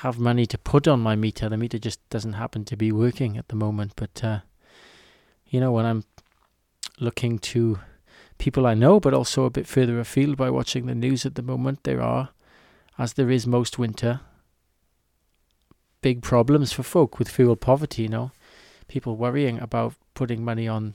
have 0.00 0.18
money 0.18 0.46
to 0.46 0.58
put 0.58 0.86
on 0.86 1.00
my 1.00 1.16
meter. 1.16 1.48
The 1.48 1.56
meter 1.56 1.78
just 1.78 2.06
doesn't 2.10 2.34
happen 2.34 2.64
to 2.66 2.76
be 2.76 2.92
working 2.92 3.36
at 3.38 3.48
the 3.48 3.56
moment. 3.56 3.92
But, 3.96 4.22
uh, 4.22 4.40
you 5.46 5.60
know, 5.60 5.72
when 5.72 5.86
I'm 5.86 6.04
looking 7.00 7.38
to 7.38 7.78
people 8.38 8.66
I 8.66 8.74
know, 8.74 9.00
but 9.00 9.14
also 9.14 9.44
a 9.44 9.50
bit 9.50 9.66
further 9.66 9.98
afield 9.98 10.36
by 10.36 10.50
watching 10.50 10.86
the 10.86 10.94
news 10.94 11.24
at 11.24 11.34
the 11.34 11.42
moment, 11.42 11.84
there 11.84 12.02
are, 12.02 12.30
as 12.98 13.14
there 13.14 13.30
is 13.30 13.46
most 13.46 13.78
winter, 13.78 14.20
big 16.02 16.22
problems 16.22 16.72
for 16.72 16.82
folk 16.82 17.18
with 17.18 17.28
fuel 17.28 17.56
poverty, 17.56 18.02
you 18.02 18.08
know. 18.08 18.30
People 18.88 19.16
worrying 19.16 19.58
about 19.58 19.94
putting 20.14 20.44
money 20.44 20.68
on 20.68 20.94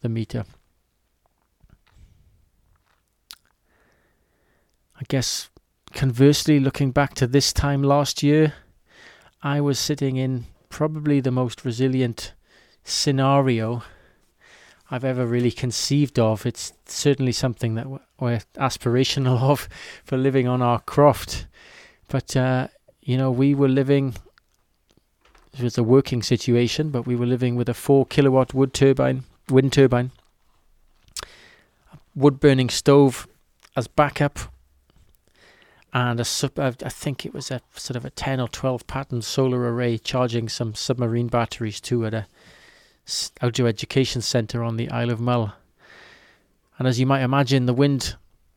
the 0.00 0.08
meter. 0.08 0.44
I 4.96 5.04
guess 5.08 5.48
conversely, 5.92 6.58
looking 6.60 6.90
back 6.90 7.14
to 7.14 7.26
this 7.26 7.52
time 7.52 7.82
last 7.82 8.22
year, 8.22 8.54
I 9.42 9.60
was 9.60 9.78
sitting 9.78 10.16
in 10.16 10.46
probably 10.68 11.20
the 11.20 11.30
most 11.30 11.64
resilient 11.64 12.32
scenario 12.84 13.82
I've 14.90 15.04
ever 15.04 15.26
really 15.26 15.50
conceived 15.50 16.18
of. 16.18 16.44
It's 16.46 16.72
certainly 16.86 17.32
something 17.32 17.74
that 17.74 17.86
we're 18.20 18.40
aspirational 18.56 19.40
of 19.50 19.68
for 20.04 20.16
living 20.16 20.46
on 20.46 20.62
our 20.62 20.80
croft. 20.80 21.46
But, 22.08 22.36
uh, 22.36 22.68
you 23.00 23.16
know, 23.16 23.30
we 23.30 23.54
were 23.54 23.68
living, 23.68 24.14
it 25.56 25.62
was 25.62 25.78
a 25.78 25.82
working 25.82 26.22
situation, 26.22 26.90
but 26.90 27.06
we 27.06 27.16
were 27.16 27.26
living 27.26 27.56
with 27.56 27.68
a 27.68 27.74
four 27.74 28.06
kilowatt 28.06 28.54
wood 28.54 28.74
turbine, 28.74 29.24
wind 29.48 29.72
turbine, 29.72 30.10
wood 32.14 32.38
burning 32.38 32.68
stove 32.68 33.26
as 33.74 33.88
backup 33.88 34.51
and 35.92 36.20
a 36.20 36.24
sub, 36.24 36.58
I 36.58 36.70
think 36.70 37.26
it 37.26 37.34
was 37.34 37.50
a 37.50 37.60
sort 37.74 37.96
of 37.96 38.04
a 38.04 38.10
10 38.10 38.40
or 38.40 38.48
12 38.48 38.86
pattern 38.86 39.20
solar 39.20 39.72
array 39.72 39.98
charging 39.98 40.48
some 40.48 40.74
submarine 40.74 41.28
batteries 41.28 41.80
too 41.80 42.06
at 42.06 42.14
a 42.14 42.26
outdoor 43.42 43.68
education 43.68 44.22
centre 44.22 44.62
on 44.62 44.76
the 44.76 44.90
Isle 44.90 45.10
of 45.10 45.20
Mull. 45.20 45.52
And 46.78 46.88
as 46.88 46.98
you 46.98 47.06
might 47.06 47.22
imagine, 47.22 47.66
the 47.66 47.74
wind 47.74 48.16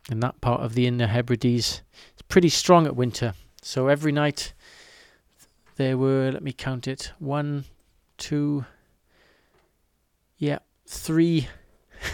in 0.09 0.21
that 0.21 0.39
part 0.39 0.61
of 0.61 0.75
the 0.75 0.87
Inner 0.87 1.07
Hebrides 1.07 1.81
is 2.15 2.21
pretty 2.29 2.49
strong 2.49 2.85
at 2.85 2.95
winter. 2.95 3.33
So 3.61 3.87
every 3.87 4.11
night 4.11 4.53
there 5.75 5.97
were, 5.97 6.31
let 6.31 6.43
me 6.43 6.53
count 6.53 6.87
it, 6.87 7.11
one, 7.19 7.65
two, 8.17 8.65
yeah, 10.37 10.59
three 10.87 11.49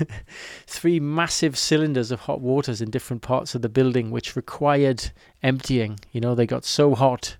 three 0.68 1.00
massive 1.00 1.58
cylinders 1.58 2.12
of 2.12 2.22
hot 2.22 2.42
waters 2.42 2.82
in 2.82 2.90
different 2.90 3.22
parts 3.22 3.56
of 3.56 3.62
the 3.62 3.70
building, 3.70 4.12
which 4.12 4.36
required 4.36 5.12
emptying. 5.44 6.00
You 6.12 6.22
know, 6.22 6.36
they 6.36 6.46
got 6.46 6.66
so 6.66 6.96
hot 6.96 7.38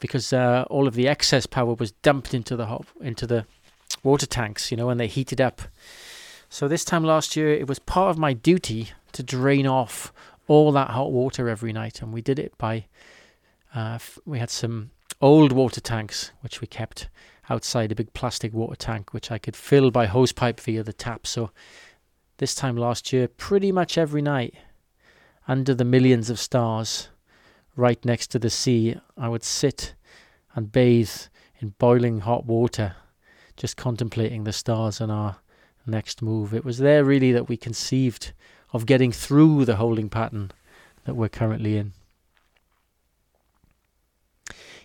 because 0.00 0.32
uh, 0.32 0.64
all 0.68 0.86
of 0.86 0.94
the 0.94 1.08
excess 1.08 1.46
power 1.46 1.74
was 1.74 1.92
dumped 1.92 2.34
into 2.34 2.56
the 2.56 2.66
hot 2.66 2.86
into 3.00 3.26
the 3.26 3.46
water 4.02 4.26
tanks. 4.26 4.70
You 4.70 4.76
know, 4.76 4.90
and 4.90 5.00
they 5.00 5.06
heated 5.08 5.40
up. 5.40 5.62
So 6.48 6.68
this 6.68 6.84
time 6.84 7.04
last 7.04 7.36
year, 7.36 7.52
it 7.52 7.68
was 7.68 7.78
part 7.78 8.10
of 8.10 8.18
my 8.18 8.32
duty 8.32 8.90
to 9.12 9.22
drain 9.22 9.66
off 9.66 10.12
all 10.48 10.70
that 10.72 10.90
hot 10.90 11.10
water 11.10 11.48
every 11.48 11.72
night, 11.72 12.02
and 12.02 12.12
we 12.12 12.22
did 12.22 12.38
it 12.38 12.56
by. 12.58 12.86
Uh, 13.74 13.96
f- 13.96 14.18
we 14.24 14.38
had 14.38 14.48
some 14.48 14.90
old 15.20 15.52
water 15.52 15.80
tanks 15.80 16.32
which 16.40 16.60
we 16.60 16.66
kept 16.66 17.08
outside 17.48 17.92
a 17.92 17.94
big 17.94 18.12
plastic 18.12 18.52
water 18.52 18.76
tank, 18.76 19.12
which 19.12 19.30
I 19.30 19.38
could 19.38 19.56
fill 19.56 19.90
by 19.90 20.06
hosepipe 20.06 20.60
via 20.60 20.82
the 20.82 20.92
tap. 20.92 21.26
So 21.26 21.50
this 22.38 22.54
time 22.54 22.76
last 22.76 23.12
year, 23.12 23.28
pretty 23.28 23.72
much 23.72 23.96
every 23.96 24.22
night, 24.22 24.54
under 25.48 25.74
the 25.74 25.84
millions 25.84 26.28
of 26.28 26.38
stars, 26.38 27.08
right 27.76 28.04
next 28.04 28.28
to 28.28 28.38
the 28.38 28.50
sea, 28.50 28.96
I 29.16 29.28
would 29.28 29.44
sit 29.44 29.94
and 30.54 30.72
bathe 30.72 31.10
in 31.60 31.74
boiling 31.78 32.20
hot 32.20 32.46
water, 32.46 32.96
just 33.56 33.76
contemplating 33.76 34.44
the 34.44 34.52
stars 34.52 35.00
and 35.00 35.12
our 35.12 35.36
next 35.86 36.20
move. 36.20 36.52
It 36.52 36.64
was 36.64 36.78
there 36.78 37.04
really 37.04 37.32
that 37.32 37.48
we 37.48 37.56
conceived 37.56 38.32
of 38.72 38.86
getting 38.86 39.12
through 39.12 39.64
the 39.64 39.76
holding 39.76 40.08
pattern 40.08 40.50
that 41.04 41.14
we're 41.14 41.28
currently 41.28 41.76
in. 41.76 41.92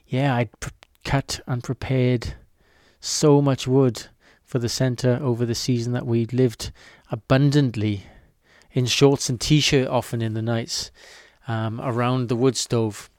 Yeah, 0.06 0.36
I'd 0.36 0.50
cut 1.04 1.40
and 1.48 1.64
prepared 1.64 2.36
so 3.02 3.42
much 3.42 3.68
wood 3.68 4.08
for 4.46 4.60
the 4.60 4.70
centre 4.70 5.20
over 5.22 5.46
the 5.46 5.56
season 5.56 5.92
that 5.94 6.06
we 6.06 6.26
lived 6.28 6.72
abundantly 7.12 8.04
in 8.72 8.86
shorts 8.86 9.28
and 9.28 9.42
t-shirt 9.42 9.88
often 9.88 10.22
in 10.22 10.34
the 10.34 10.42
nights 10.42 10.92
um, 11.48 11.82
around 11.82 12.30
the 12.30 12.36
wood 12.36 12.56
stove 12.56 13.10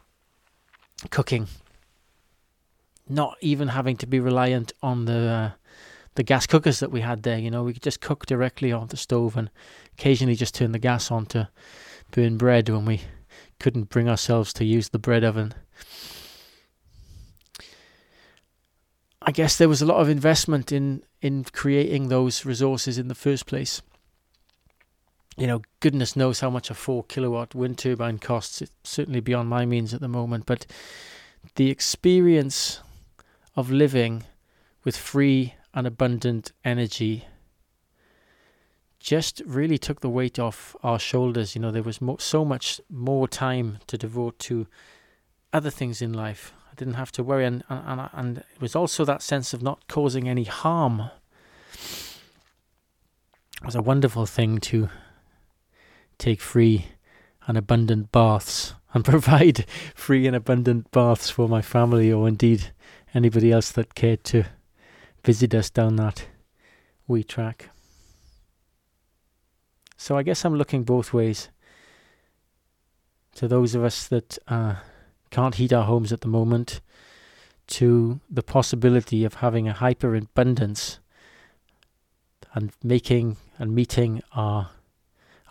cooking. 1.11 1.49
Not 3.09 3.37
even 3.41 3.69
having 3.69 3.97
to 3.99 4.07
be 4.07 4.21
reliant 4.21 4.73
on 4.83 5.05
the 5.05 5.19
uh, 5.19 5.51
the 6.15 6.23
gas 6.23 6.47
cookers 6.47 6.81
that 6.81 6.91
we 6.91 7.01
had 7.01 7.23
there 7.23 7.39
you 7.39 7.51
know 7.51 7.62
we 7.62 7.73
could 7.73 7.83
just 7.83 8.01
cook 8.01 8.27
directly 8.27 8.71
on 8.71 8.87
the 8.89 8.97
stove 8.97 9.37
and 9.37 9.51
occasionally 9.95 10.35
just 10.35 10.55
turn 10.55 10.73
the 10.73 10.79
gas 10.79 11.11
on 11.11 11.25
to 11.25 11.49
burn 12.11 12.37
bread 12.37 12.69
when 12.69 12.85
we 12.85 13.01
couldn't 13.59 13.89
bring 13.89 14.09
ourselves 14.09 14.53
to 14.53 14.65
use 14.65 14.91
the 14.91 14.99
bread 14.99 15.25
oven 15.25 15.55
I 19.25 19.31
guess 19.31 19.57
there 19.57 19.69
was 19.69 19.83
a 19.83 19.87
lot 19.87 20.00
of 20.00 20.09
investment 20.09 20.73
in 20.73 21.02
in 21.21 21.45
creating 21.45 22.09
those 22.09 22.45
resources 22.45 22.99
in 22.99 23.09
the 23.09 23.14
first 23.14 23.47
place. 23.47 23.83
You 25.37 25.47
know, 25.47 25.62
goodness 25.81 26.17
knows 26.17 26.41
how 26.41 26.50
much 26.50 26.71
a 26.71 26.75
four 26.75 27.05
kilowatt 27.05 27.55
wind 27.55 27.79
turbine 27.79 28.19
costs. 28.19 28.61
It's 28.61 28.73
certainly 28.85 29.21
beyond 29.21 29.49
my 29.49 29.64
means 29.64 29.95
at 29.95 30.00
the 30.00 30.09
moment, 30.09 30.47
but 30.47 30.67
the 31.55 31.71
experience 31.71 32.81
of 33.57 33.71
living 33.71 34.25
with 34.85 34.97
free 34.97 35.55
and 35.73 35.87
abundant 35.87 36.52
energy 36.64 37.26
just 39.00 39.43
really 39.47 39.79
took 39.79 40.00
the 40.00 40.09
weight 40.09 40.38
off 40.38 40.76
our 40.83 40.99
shoulders. 40.99 41.55
You 41.55 41.61
know, 41.61 41.71
there 41.71 41.83
was 41.83 41.99
so 42.19 42.45
much 42.45 42.81
more 42.91 43.26
time 43.26 43.79
to 43.87 43.99
devote 43.99 44.38
to 44.41 44.67
other 45.52 45.71
things 45.71 46.02
in 46.02 46.12
life. 46.12 46.52
I 46.73 46.75
didn't 46.75 46.95
have 46.95 47.12
to 47.12 47.23
worry, 47.23 47.45
and 47.45 47.62
and 47.69 48.09
and 48.12 48.38
it 48.38 48.61
was 48.61 48.75
also 48.75 49.05
that 49.05 49.21
sense 49.21 49.52
of 49.52 49.62
not 49.62 49.87
causing 49.88 50.26
any 50.26 50.45
harm. 50.45 51.11
It 53.61 53.67
was 53.67 53.75
a 53.75 53.83
wonderful 53.83 54.25
thing 54.25 54.59
to 54.61 54.88
take 56.17 56.41
free 56.41 56.87
and 57.47 57.59
abundant 57.59 58.11
baths 58.11 58.75
and 58.95 59.05
provide 59.05 59.67
free 59.95 60.26
and 60.26 60.35
abundant 60.35 60.91
baths 60.91 61.29
for 61.29 61.47
my 61.47 61.61
family, 61.61 62.11
or 62.11 62.26
indeed 62.26 62.73
anybody 63.14 63.52
else 63.52 63.71
that 63.73 63.95
cared 63.95 64.25
to 64.25 64.45
visit 65.23 65.55
us 65.55 65.69
down 65.69 65.97
that 65.97 66.26
wee 67.07 67.23
track. 67.23 67.69
So 69.99 70.17
I 70.17 70.23
guess 70.23 70.45
I'm 70.45 70.57
looking 70.57 70.85
both 70.85 71.12
ways. 71.12 71.50
To 73.37 73.49
those 73.49 73.75
of 73.75 73.85
us 73.85 74.09
that 74.09 74.38
uh, 74.49 74.76
can't 75.33 75.55
heat 75.55 75.73
our 75.73 75.85
homes 75.85 76.12
at 76.12 76.21
the 76.21 76.29
moment 76.29 76.81
to 77.67 78.21
the 78.31 78.43
possibility 78.43 79.25
of 79.25 79.35
having 79.37 79.67
a 79.67 79.73
hyper 79.73 80.15
abundance 80.15 81.01
and 82.55 82.71
making 82.85 83.39
and 83.59 83.75
meeting 83.75 84.23
our 84.35 84.71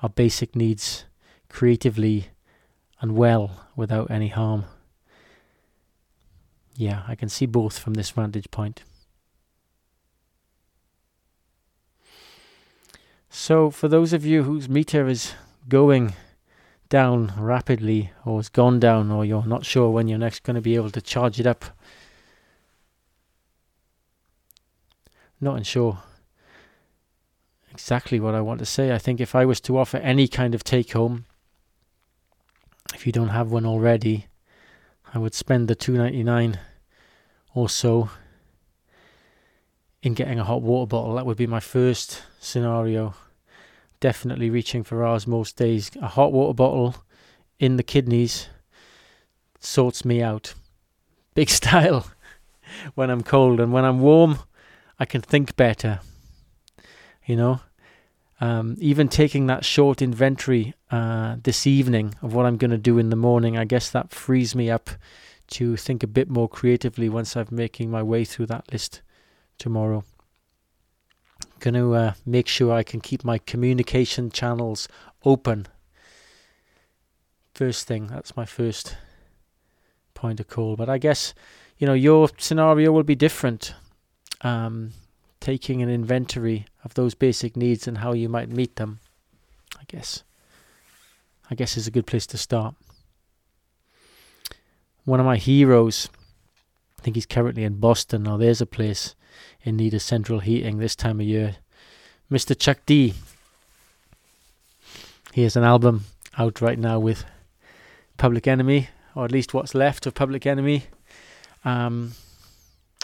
our 0.03 0.09
basic 0.09 0.55
needs 0.55 1.05
creatively 1.49 2.27
and 3.01 3.15
well 3.15 3.67
without 3.75 4.09
any 4.09 4.29
harm. 4.29 4.65
yeah, 6.75 7.03
I 7.07 7.15
can 7.15 7.29
see 7.29 7.45
both 7.45 7.77
from 7.77 7.93
this 7.93 8.09
vantage 8.09 8.49
point. 8.49 8.83
So, 13.29 13.69
for 13.69 13.87
those 13.87 14.13
of 14.13 14.25
you 14.25 14.43
whose 14.43 14.67
meter 14.67 15.07
is 15.07 15.33
going 15.67 16.13
down 16.91 17.33
rapidly, 17.37 18.11
or 18.25 18.37
has 18.37 18.49
gone 18.49 18.79
down, 18.79 19.09
or 19.09 19.25
you're 19.25 19.47
not 19.47 19.65
sure 19.65 19.89
when 19.89 20.07
you're 20.07 20.19
next 20.19 20.43
going 20.43 20.55
to 20.55 20.61
be 20.61 20.75
able 20.75 20.91
to 20.91 21.01
charge 21.01 21.39
it 21.39 21.47
up, 21.47 21.65
not 25.39 25.55
unsure 25.55 25.97
exactly 27.71 28.19
what 28.19 28.35
I 28.35 28.41
want 28.41 28.59
to 28.59 28.65
say. 28.65 28.93
I 28.93 28.97
think 28.99 29.21
if 29.21 29.33
I 29.33 29.45
was 29.45 29.61
to 29.61 29.77
offer 29.77 29.97
any 29.97 30.27
kind 30.27 30.53
of 30.53 30.63
take 30.63 30.91
home, 30.91 31.25
if 32.93 33.07
you 33.07 33.13
don't 33.13 33.29
have 33.29 33.49
one 33.49 33.65
already, 33.65 34.27
I 35.13 35.17
would 35.17 35.33
spend 35.33 35.69
the 35.69 35.75
two 35.75 35.93
ninety 35.93 36.23
nine 36.23 36.59
or 37.55 37.69
so 37.69 38.09
in 40.03 40.13
getting 40.13 40.39
a 40.39 40.43
hot 40.43 40.61
water 40.61 40.87
bottle. 40.87 41.15
That 41.15 41.25
would 41.25 41.37
be 41.37 41.47
my 41.47 41.61
first 41.61 42.23
scenario. 42.39 43.15
Definitely 44.01 44.49
reaching 44.49 44.83
for 44.83 45.05
ours 45.05 45.25
most 45.25 45.55
days. 45.55 45.91
A 46.01 46.07
hot 46.07 46.33
water 46.33 46.53
bottle 46.53 46.95
in 47.59 47.77
the 47.77 47.83
kidneys 47.83 48.49
sorts 49.59 50.03
me 50.03 50.21
out. 50.21 50.53
Big 51.35 51.49
style 51.49 52.11
when 52.95 53.09
I'm 53.09 53.23
cold 53.23 53.61
and 53.61 53.71
when 53.71 53.85
I'm 53.85 54.01
warm, 54.01 54.39
I 54.99 55.05
can 55.05 55.21
think 55.21 55.55
better. 55.55 56.01
You 57.25 57.35
know, 57.35 57.61
um, 58.41 58.75
even 58.79 59.07
taking 59.07 59.45
that 59.47 59.63
short 59.63 60.01
inventory 60.01 60.73
uh, 60.89 61.35
this 61.43 61.67
evening 61.67 62.15
of 62.23 62.33
what 62.33 62.47
I'm 62.47 62.57
going 62.57 62.71
to 62.71 62.77
do 62.77 62.97
in 62.97 63.11
the 63.11 63.15
morning, 63.15 63.55
I 63.55 63.65
guess 63.65 63.91
that 63.91 64.09
frees 64.09 64.55
me 64.55 64.69
up 64.69 64.89
to 65.51 65.77
think 65.77 66.01
a 66.01 66.07
bit 66.07 66.27
more 66.27 66.49
creatively 66.49 67.07
once 67.07 67.37
I'm 67.37 67.47
making 67.51 67.91
my 67.91 68.01
way 68.01 68.25
through 68.25 68.47
that 68.47 68.71
list 68.71 69.03
tomorrow. 69.59 70.03
Going 71.61 71.75
to 71.75 71.93
uh, 71.93 72.13
make 72.25 72.47
sure 72.47 72.73
I 72.73 72.83
can 72.83 72.99
keep 73.01 73.23
my 73.23 73.37
communication 73.37 74.31
channels 74.31 74.87
open. 75.23 75.67
First 77.53 77.87
thing, 77.87 78.07
that's 78.07 78.35
my 78.35 78.45
first 78.45 78.97
point 80.15 80.39
of 80.39 80.47
call. 80.47 80.75
But 80.75 80.89
I 80.89 80.97
guess, 80.97 81.33
you 81.77 81.87
know, 81.87 81.93
your 81.93 82.29
scenario 82.37 82.91
will 82.91 83.03
be 83.03 83.15
different. 83.15 83.75
Um, 84.41 84.93
taking 85.39 85.81
an 85.81 85.89
inventory 85.89 86.65
of 86.83 86.93
those 86.93 87.13
basic 87.13 87.57
needs 87.57 87.87
and 87.87 87.97
how 87.97 88.13
you 88.13 88.29
might 88.29 88.49
meet 88.49 88.77
them, 88.77 88.99
I 89.79 89.83
guess. 89.87 90.23
I 91.49 91.55
guess 91.55 91.77
is 91.77 91.87
a 91.87 91.91
good 91.91 92.07
place 92.07 92.25
to 92.27 92.37
start. 92.37 92.75
One 95.03 95.19
of 95.19 95.25
my 95.25 95.37
heroes, 95.37 96.09
I 96.97 97.01
think 97.01 97.17
he's 97.17 97.25
currently 97.25 97.63
in 97.63 97.79
Boston. 97.79 98.23
Now 98.23 98.37
there's 98.37 98.61
a 98.61 98.65
place 98.65 99.15
in 99.63 99.77
need 99.77 99.93
of 99.93 100.01
central 100.01 100.39
heating 100.39 100.77
this 100.77 100.95
time 100.95 101.19
of 101.19 101.25
year. 101.25 101.57
Mr. 102.31 102.57
Chuck 102.57 102.79
D. 102.85 103.13
He 105.33 105.43
has 105.43 105.55
an 105.55 105.63
album 105.63 106.05
out 106.37 106.61
right 106.61 106.79
now 106.79 106.99
with 106.99 107.25
Public 108.17 108.47
Enemy, 108.47 108.89
or 109.15 109.25
at 109.25 109.31
least 109.31 109.53
what's 109.53 109.75
left 109.75 110.05
of 110.05 110.13
Public 110.13 110.45
Enemy. 110.45 110.85
Um, 111.63 112.13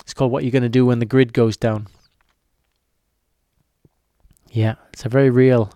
it's 0.02 0.14
called 0.14 0.32
What 0.32 0.44
You're 0.44 0.52
Gonna 0.52 0.70
Do 0.70 0.86
When 0.86 1.00
the 1.00 1.06
Grid 1.06 1.34
Goes 1.34 1.58
Down. 1.58 1.88
Yeah, 4.50 4.76
it's 4.94 5.06
a 5.06 5.10
very 5.10 5.30
real 5.30 5.74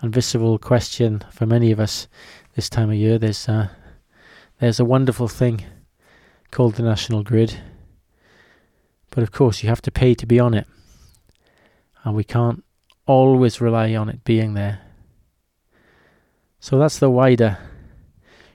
and 0.00 0.12
visceral 0.12 0.58
question 0.58 1.22
for 1.30 1.46
many 1.46 1.70
of 1.70 1.80
us 1.80 2.08
this 2.54 2.68
time 2.68 2.90
of 2.90 2.96
year. 2.96 3.18
There's 3.18 3.48
uh, 3.48 3.68
there's 4.58 4.80
a 4.80 4.84
wonderful 4.84 5.28
thing 5.28 5.64
called 6.50 6.74
the 6.74 6.82
national 6.82 7.22
grid, 7.22 7.60
but 9.10 9.22
of 9.22 9.32
course 9.32 9.62
you 9.62 9.68
have 9.68 9.82
to 9.82 9.90
pay 9.90 10.14
to 10.14 10.26
be 10.26 10.40
on 10.40 10.54
it, 10.54 10.66
and 12.04 12.14
we 12.14 12.24
can't 12.24 12.64
always 13.06 13.60
rely 13.60 13.94
on 13.94 14.08
it 14.08 14.24
being 14.24 14.54
there. 14.54 14.80
So 16.60 16.78
that's 16.78 16.98
the 16.98 17.10
wider 17.10 17.58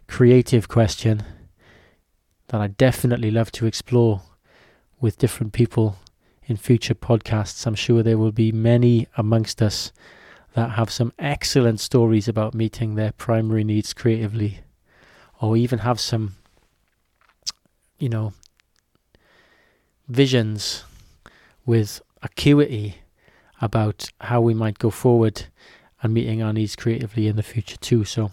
creative 0.08 0.68
question 0.68 1.24
that 2.48 2.62
I 2.62 2.68
definitely 2.68 3.32
love 3.32 3.52
to 3.54 3.66
explore 3.66 4.22
with 5.02 5.18
different 5.18 5.52
people 5.52 5.98
in 6.46 6.58
future 6.58 6.94
podcasts. 6.94 7.66
I'm 7.66 7.76
sure 7.76 8.04
there 8.04 8.20
will 8.20 8.32
be 8.32 8.52
many 8.52 9.08
amongst 9.18 9.62
us 9.62 9.92
that 10.54 10.72
have 10.72 10.92
some 10.92 11.12
excellent 11.18 11.80
stories 11.80 12.28
about 12.28 12.54
meeting 12.54 12.96
their 12.96 13.12
primary 13.12 13.64
needs 13.64 13.94
creatively, 13.94 14.60
or 15.42 15.58
even 15.58 15.80
have 15.80 16.00
some, 16.00 16.36
you 17.98 18.08
know, 18.08 18.34
visions 20.08 20.84
with 21.66 22.02
acuity 22.22 22.96
about 23.62 24.10
how 24.22 24.42
we 24.42 24.54
might 24.54 24.80
go 24.80 24.90
forward 24.90 25.46
and 26.02 26.14
meeting 26.14 26.42
our 26.42 26.54
needs 26.54 26.76
creatively 26.76 27.28
in 27.28 27.36
the 27.36 27.44
future 27.44 27.78
too. 27.78 28.04
So, 28.04 28.32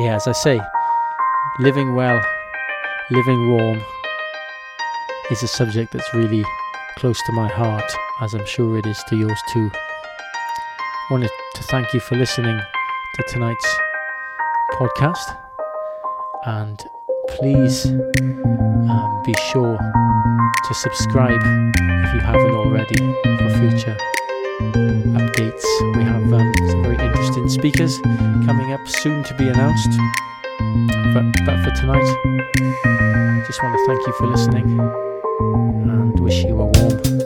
yeah, 0.00 0.14
as 0.14 0.26
I 0.26 0.32
say, 0.32 0.60
living 1.60 1.94
well, 1.94 2.24
living 3.10 3.50
warm 3.50 3.82
is 5.30 5.42
a 5.42 5.48
subject 5.48 5.92
that's 5.92 6.14
really 6.14 6.44
close 6.96 7.20
to 7.26 7.32
my 7.32 7.48
heart, 7.48 7.90
as 8.20 8.34
I'm 8.34 8.46
sure 8.46 8.78
it 8.78 8.86
is 8.86 9.02
to 9.08 9.16
yours 9.16 9.40
too. 9.52 9.70
I 9.74 11.06
Wanted 11.10 11.30
to 11.54 11.62
thank 11.64 11.92
you 11.92 12.00
for 12.00 12.16
listening 12.16 12.58
to 12.58 13.22
tonight's 13.28 13.78
podcast, 14.72 15.36
and 16.46 16.82
please 17.28 17.86
um, 17.86 19.22
be 19.24 19.34
sure 19.52 19.78
to 19.78 20.74
subscribe 20.74 21.40
if 21.42 22.14
you 22.14 22.20
haven't 22.20 22.54
already 22.54 22.96
for 22.96 23.50
future 23.58 23.96
updates. 25.14 25.96
We 25.96 26.04
have 26.04 26.32
um, 26.32 26.52
some 26.68 26.82
very 26.82 26.96
interesting 27.04 27.48
speakers 27.48 27.98
coming 28.46 28.72
up 28.72 28.86
soon 28.86 29.24
to 29.24 29.34
be 29.34 29.48
announced. 29.48 29.90
But, 31.14 31.24
but 31.44 31.64
for 31.64 31.70
tonight, 31.80 32.06
just 33.46 33.62
want 33.62 33.76
to 33.76 33.84
thank 33.86 34.06
you 34.06 34.12
for 34.18 34.26
listening 34.26 34.80
and 35.90 36.20
wish 36.20 36.44
you 36.44 36.60
a 36.60 36.66
warm. 36.66 37.21